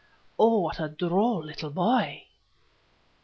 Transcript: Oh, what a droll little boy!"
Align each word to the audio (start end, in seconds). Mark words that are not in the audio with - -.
Oh, 0.39 0.61
what 0.61 0.79
a 0.79 0.89
droll 0.89 1.43
little 1.43 1.69
boy!" 1.69 2.23